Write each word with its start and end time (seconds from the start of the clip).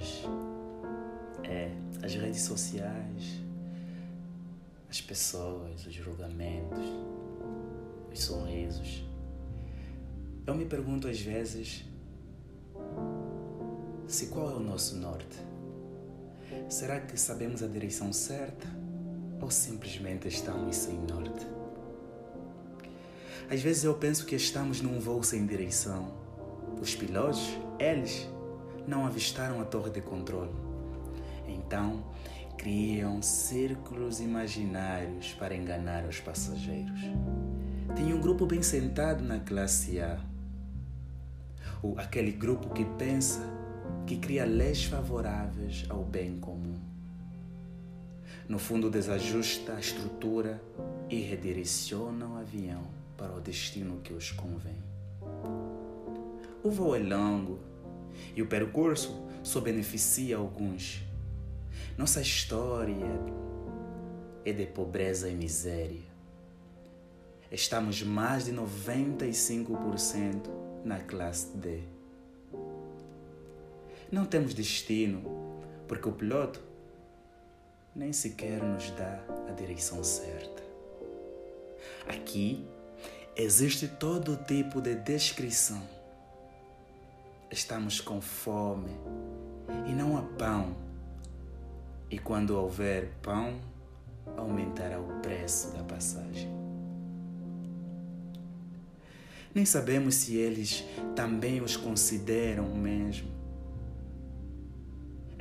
hoje. 0.00 0.26
É, 1.44 1.70
as 2.02 2.14
redes 2.14 2.42
sociais, 2.42 3.40
as 4.88 5.00
pessoas, 5.00 5.86
os 5.86 5.92
julgamentos, 5.92 6.78
os 8.12 8.22
sorrisos. 8.22 9.04
Eu 10.46 10.54
me 10.54 10.64
pergunto 10.64 11.06
às 11.06 11.20
vezes 11.20 11.84
se 14.08 14.26
qual 14.26 14.50
é 14.50 14.54
o 14.54 14.60
nosso 14.60 14.96
norte. 14.96 15.38
Será 16.68 17.00
que 17.00 17.16
sabemos 17.16 17.62
a 17.62 17.66
direção 17.66 18.12
certa 18.12 18.66
ou 19.40 19.50
simplesmente 19.50 20.26
estamos 20.26 20.76
sem 20.76 20.98
norte? 20.98 21.46
Às 23.48 23.60
vezes 23.60 23.84
eu 23.84 23.94
penso 23.94 24.26
que 24.26 24.36
estamos 24.36 24.80
num 24.80 24.98
voo 25.00 25.22
sem 25.22 25.46
direção. 25.46 26.12
Os 26.80 26.94
pilotos, 26.94 27.58
eles, 27.78 28.28
não 28.86 29.06
avistaram 29.06 29.60
a 29.60 29.64
torre 29.64 29.90
de 29.90 30.00
controle. 30.00 30.52
Então, 31.46 32.04
criam 32.56 33.22
círculos 33.22 34.20
imaginários 34.20 35.32
para 35.32 35.54
enganar 35.54 36.04
os 36.04 36.20
passageiros. 36.20 37.00
Tem 37.96 38.12
um 38.12 38.20
grupo 38.20 38.46
bem 38.46 38.62
sentado 38.62 39.24
na 39.24 39.40
classe 39.40 39.98
A. 40.00 40.20
Ou 41.82 41.98
aquele 41.98 42.30
grupo 42.30 42.68
que 42.70 42.84
pensa 42.84 43.40
que 44.06 44.16
cria 44.16 44.44
leis 44.44 44.84
favoráveis 44.84 45.86
ao 45.88 46.04
bem 46.04 46.38
comum. 46.38 46.78
No 48.48 48.58
fundo, 48.58 48.90
desajusta 48.90 49.74
a 49.74 49.80
estrutura 49.80 50.60
e 51.08 51.20
redireciona 51.20 52.26
o 52.26 52.36
avião 52.36 52.82
para 53.16 53.32
o 53.32 53.40
destino 53.40 54.00
que 54.02 54.12
os 54.12 54.32
convém. 54.32 54.82
O 56.62 56.70
voo 56.70 56.94
é 56.94 56.98
longo 56.98 57.58
e 58.34 58.42
o 58.42 58.46
percurso 58.46 59.22
só 59.42 59.60
beneficia 59.60 60.36
alguns. 60.36 61.02
Nossa 61.96 62.20
história 62.20 62.94
é 64.44 64.52
de 64.52 64.66
pobreza 64.66 65.28
e 65.28 65.34
miséria. 65.34 66.10
Estamos 67.50 68.02
mais 68.02 68.44
de 68.44 68.52
95% 68.52 70.48
na 70.84 70.98
classe 71.00 71.48
D. 71.56 71.80
Não 74.10 74.24
temos 74.24 74.54
destino, 74.54 75.22
porque 75.86 76.08
o 76.08 76.12
piloto 76.12 76.62
nem 77.94 78.12
sequer 78.12 78.62
nos 78.62 78.90
dá 78.92 79.20
a 79.48 79.52
direção 79.52 80.02
certa. 80.02 80.62
Aqui 82.06 82.64
existe 83.36 83.88
todo 83.88 84.36
tipo 84.36 84.80
de 84.80 84.94
descrição. 84.94 85.99
Estamos 87.52 88.00
com 88.00 88.20
fome 88.20 88.92
e 89.84 89.92
não 89.92 90.16
há 90.16 90.22
pão. 90.22 90.76
E 92.08 92.16
quando 92.16 92.50
houver 92.50 93.10
pão, 93.20 93.60
aumentará 94.36 95.00
o 95.00 95.20
preço 95.20 95.72
da 95.72 95.82
passagem. 95.82 96.48
Nem 99.52 99.64
sabemos 99.64 100.14
se 100.14 100.36
eles 100.36 100.84
também 101.16 101.60
os 101.60 101.76
consideram 101.76 102.72
mesmo. 102.72 103.28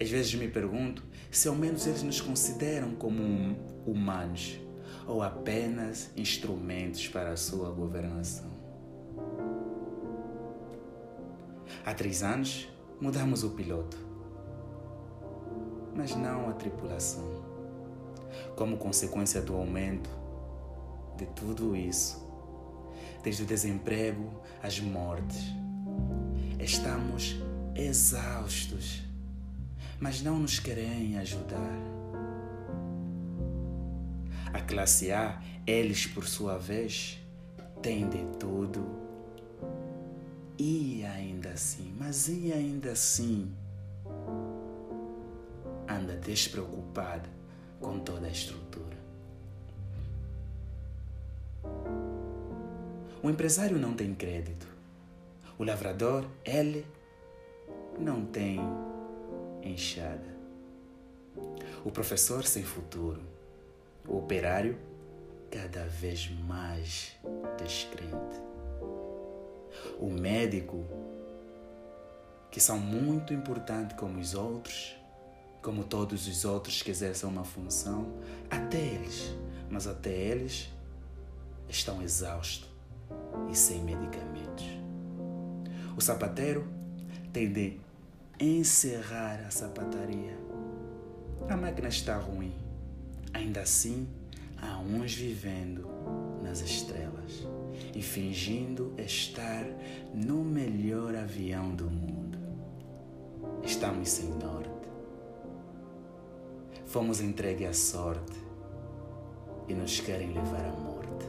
Às 0.00 0.08
vezes 0.08 0.34
me 0.34 0.48
pergunto 0.48 1.04
se 1.30 1.46
ao 1.46 1.54
menos 1.54 1.86
eles 1.86 2.02
nos 2.02 2.22
consideram 2.22 2.94
como 2.94 3.54
humanos 3.84 4.58
ou 5.06 5.22
apenas 5.22 6.10
instrumentos 6.16 7.06
para 7.06 7.32
a 7.32 7.36
sua 7.36 7.70
governação. 7.70 8.57
Há 11.88 11.94
três 11.94 12.22
anos 12.22 12.68
mudamos 13.00 13.42
o 13.42 13.48
piloto, 13.52 13.96
mas 15.96 16.14
não 16.14 16.50
a 16.50 16.52
tripulação. 16.52 17.42
Como 18.54 18.76
consequência 18.76 19.40
do 19.40 19.56
aumento 19.56 20.10
de 21.16 21.24
tudo 21.28 21.74
isso, 21.74 22.22
desde 23.22 23.42
o 23.42 23.46
desemprego 23.46 24.30
às 24.62 24.78
mortes, 24.78 25.42
estamos 26.60 27.36
exaustos 27.74 29.02
mas 29.98 30.20
não 30.20 30.38
nos 30.38 30.58
querem 30.58 31.16
ajudar. 31.16 31.72
A 34.52 34.60
classe 34.60 35.10
A, 35.10 35.40
eles 35.66 36.06
por 36.06 36.28
sua 36.28 36.58
vez, 36.58 37.18
têm 37.80 38.10
de 38.10 38.26
tudo. 38.38 39.07
E 40.58 41.04
ainda 41.04 41.50
assim, 41.50 41.94
mas 41.96 42.26
e 42.26 42.52
ainda 42.52 42.90
assim, 42.90 43.54
anda 45.88 46.16
despreocupada 46.16 47.28
com 47.80 48.00
toda 48.00 48.26
a 48.26 48.30
estrutura. 48.30 48.98
O 53.22 53.30
empresário 53.30 53.78
não 53.78 53.94
tem 53.94 54.12
crédito. 54.14 54.66
O 55.56 55.62
lavrador, 55.64 56.24
ele, 56.44 56.84
não 57.96 58.24
tem 58.24 58.58
enxada. 59.62 60.36
O 61.84 61.90
professor 61.92 62.44
sem 62.44 62.64
futuro. 62.64 63.22
O 64.06 64.18
operário 64.18 64.76
cada 65.50 65.84
vez 65.84 66.28
mais 66.46 67.16
descrente. 67.56 68.48
O 69.98 70.08
médico, 70.10 70.84
que 72.50 72.60
são 72.60 72.78
muito 72.78 73.32
importantes 73.32 73.96
como 73.96 74.18
os 74.18 74.34
outros, 74.34 74.96
como 75.62 75.84
todos 75.84 76.26
os 76.26 76.44
outros 76.44 76.82
que 76.82 76.90
exercem 76.90 77.28
uma 77.28 77.44
função, 77.44 78.12
até 78.50 78.78
eles, 78.78 79.34
mas 79.70 79.86
até 79.86 80.10
eles 80.10 80.70
estão 81.68 82.02
exaustos 82.02 82.68
e 83.50 83.56
sem 83.56 83.82
medicamentos. 83.82 84.64
O 85.96 86.00
sapateiro 86.00 86.66
tem 87.32 87.52
de 87.52 87.80
encerrar 88.40 89.44
a 89.46 89.50
sapataria. 89.50 90.38
A 91.48 91.56
máquina 91.56 91.88
está 91.88 92.16
ruim. 92.16 92.54
Ainda 93.34 93.60
assim, 93.60 94.08
há 94.60 94.78
uns 94.78 95.12
vivendo 95.12 95.86
nas 96.42 96.60
estrelas 96.60 97.46
e 97.94 98.02
fingindo 98.02 98.92
estar 98.98 99.64
no 100.14 100.44
melhor 100.44 101.14
avião 101.14 101.74
do 101.74 101.90
mundo. 101.90 102.38
Estamos 103.62 104.08
sem 104.08 104.28
norte. 104.30 104.88
Fomos 106.86 107.20
entregues 107.20 107.68
à 107.68 107.72
sorte 107.72 108.36
e 109.68 109.74
nos 109.74 110.00
querem 110.00 110.32
levar 110.32 110.64
à 110.64 110.72
morte. 110.72 111.26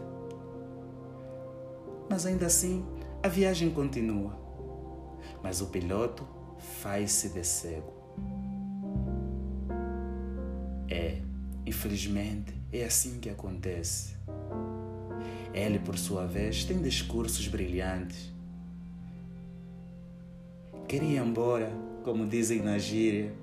Mas 2.09 2.25
ainda 2.25 2.45
assim, 2.45 2.85
a 3.21 3.27
viagem 3.27 3.69
continua. 3.69 4.37
Mas 5.43 5.61
o 5.61 5.67
piloto 5.67 6.27
faz-se 6.81 7.29
de 7.29 7.43
cego. 7.43 7.93
É, 10.89 11.21
infelizmente, 11.65 12.53
é 12.71 12.83
assim 12.83 13.19
que 13.19 13.29
acontece. 13.29 14.15
Ele, 15.53 15.79
por 15.79 15.97
sua 15.97 16.25
vez, 16.25 16.63
tem 16.63 16.81
discursos 16.81 17.47
brilhantes. 17.47 18.31
Queria 20.87 21.21
ir 21.21 21.23
embora, 21.23 21.71
como 22.03 22.27
dizem 22.27 22.61
na 22.61 22.77
gíria, 22.77 23.33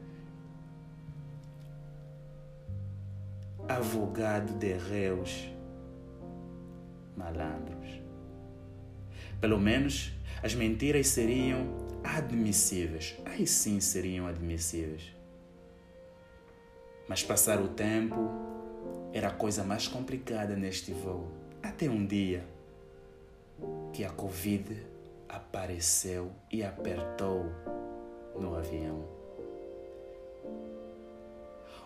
avogado 3.69 4.53
de 4.55 4.73
reus 4.73 5.49
malandros. 7.17 8.01
Pelo 9.41 9.59
menos 9.59 10.13
as 10.43 10.55
mentiras 10.55 11.09
seriam 11.09 11.87
admissíveis. 12.03 13.17
Aí 13.25 13.47
sim 13.47 13.81
seriam 13.81 14.27
admissíveis. 14.27 15.15
Mas 17.09 17.23
passar 17.23 17.61
o 17.61 17.69
tempo 17.69 18.17
era 19.13 19.29
a 19.29 19.33
coisa 19.33 19.65
mais 19.65 19.89
complicada 19.89 20.57
neste 20.57 20.93
voo. 20.93 21.46
Até 21.69 21.91
um 21.91 22.07
dia 22.07 22.47
que 23.93 24.05
a 24.05 24.11
Covid 24.11 24.87
apareceu 25.29 26.31
e 26.49 26.63
apertou 26.63 27.45
no 28.39 28.57
avião. 28.57 29.05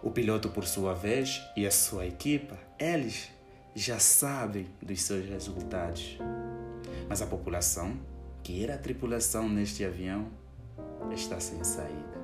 O 0.03 0.11
piloto, 0.11 0.51
por 0.51 0.67
sua 0.67 0.93
vez, 0.93 1.43
e 1.57 1.67
a 1.67 1.71
sua 1.71 2.05
equipa, 2.05 2.59
eles 2.79 3.31
já 3.75 3.99
sabem 3.99 4.67
dos 4.83 5.01
seus 5.01 5.27
resultados. 5.27 6.19
Mas 7.09 7.23
a 7.23 7.27
população 7.27 7.99
que 8.43 8.63
era 8.63 8.75
a 8.75 8.79
tripulação 8.79 9.49
neste 9.49 9.83
avião 9.83 10.29
está 11.11 11.41
sem 11.41 11.65
saída. 11.65 12.21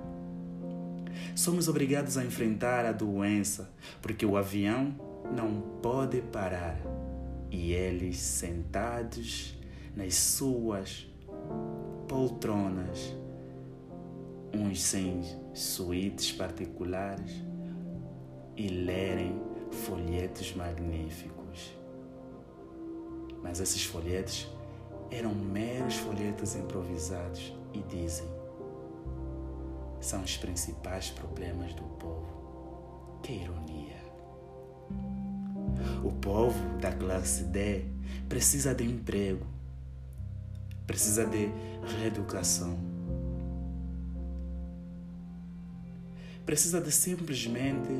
Somos 1.34 1.68
obrigados 1.68 2.18
a 2.18 2.24
enfrentar 2.24 2.84
a 2.84 2.92
doença 2.92 3.70
porque 4.02 4.26
o 4.26 4.36
avião 4.36 4.94
não 5.34 5.62
pode 5.80 6.20
parar 6.20 6.76
e 7.50 7.72
eles 7.72 8.18
sentados 8.18 9.58
nas 9.94 10.14
suas 10.14 11.06
poltronas, 12.08 13.14
uns 14.52 14.80
sem 14.80 15.22
suítes 15.54 16.32
particulares 16.32 17.32
e 18.56 18.68
lerem 18.68 19.40
folhetos 19.70 20.54
magníficos. 20.54 21.76
Mas 23.42 23.60
esses 23.60 23.84
folhetos 23.84 24.48
eram 25.10 25.34
meros 25.34 25.94
folhetos 25.94 26.56
improvisados 26.56 27.54
e 27.72 27.80
dizem: 27.82 28.26
são 30.00 30.22
os 30.22 30.36
principais 30.36 31.10
problemas 31.10 31.74
do 31.74 31.82
povo. 31.82 33.18
Que 33.22 33.32
ironia! 33.32 34.05
O 36.06 36.12
povo 36.12 36.78
da 36.78 36.92
classe 36.92 37.42
D 37.42 37.84
precisa 38.28 38.72
de 38.72 38.84
emprego, 38.84 39.44
precisa 40.86 41.26
de 41.26 41.50
reeducação, 41.98 42.78
precisa 46.44 46.80
de 46.80 46.92
simplesmente 46.92 47.90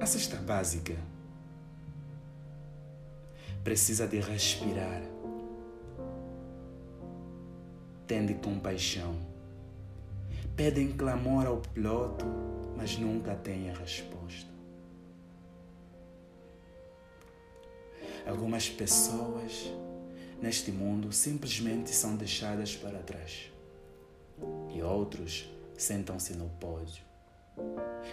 a 0.00 0.06
cesta 0.06 0.36
básica. 0.36 0.94
Precisa 3.64 4.06
de 4.06 4.20
respirar. 4.20 5.02
Tende 8.06 8.34
compaixão. 8.34 9.16
Pedem 10.54 10.92
clamor 10.92 11.46
ao 11.46 11.56
piloto, 11.56 12.24
mas 12.76 12.96
nunca 12.96 13.34
têm 13.34 13.70
a 13.70 13.74
resposta. 13.74 14.49
Algumas 18.26 18.68
pessoas 18.68 19.72
neste 20.40 20.70
mundo 20.70 21.12
simplesmente 21.12 21.90
são 21.90 22.16
deixadas 22.16 22.76
para 22.76 22.98
trás 22.98 23.50
e 24.74 24.82
outros 24.82 25.48
sentam-se 25.76 26.34
no 26.34 26.48
pódio 26.48 27.10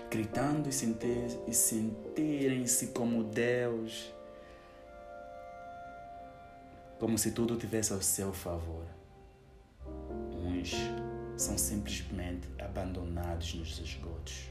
gritando 0.09 0.69
e, 0.69 0.71
sentir, 0.71 1.29
sentirem-se 1.51 2.87
como 2.87 3.23
Deus, 3.23 4.13
como 6.99 7.17
se 7.17 7.31
tudo 7.31 7.55
tivesse 7.57 7.93
ao 7.93 8.01
seu 8.01 8.33
favor. 8.33 8.85
Uns 10.31 10.73
são 11.35 11.57
simplesmente 11.57 12.47
abandonados 12.59 13.53
nos 13.53 13.79
esgotos. 13.79 14.49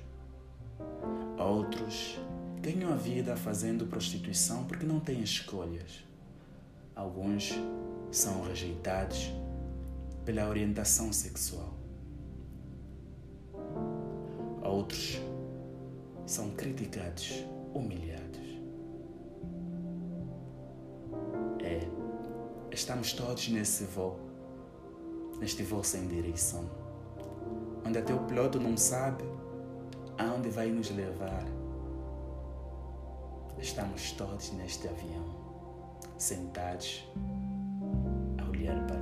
Outros 1.39 2.19
ganham 2.73 2.93
a 2.93 2.97
vida 2.97 3.37
fazendo 3.37 3.87
prostituição 3.87 4.65
porque 4.65 4.85
não 4.85 4.99
têm 4.99 5.23
escolhas. 5.23 6.05
Alguns 6.97 7.55
são 8.11 8.43
rejeitados 8.43 9.31
pela 10.25 10.49
orientação 10.49 11.13
sexual. 11.13 11.73
Outros 14.65 15.21
são 16.27 16.51
criticados, 16.51 17.45
humilhados. 17.73 18.41
É, 21.63 21.87
estamos 22.73 23.13
todos 23.13 23.49
nesse 23.49 23.85
voo, 23.85 24.19
neste 25.39 25.63
voo 25.63 25.85
sem 25.85 26.09
direção, 26.09 26.69
onde 27.87 27.99
até 27.99 28.13
o 28.13 28.25
piloto 28.25 28.59
não 28.59 28.77
sabe 28.77 29.23
aonde 30.19 30.49
vai 30.49 30.69
nos 30.69 30.91
levar. 30.91 31.56
Estamos 33.59 34.13
todos 34.13 34.53
neste 34.53 34.87
avião, 34.87 35.25
sentados 36.19 37.05
a 38.39 38.49
olhar 38.49 38.87
para 38.87 39.01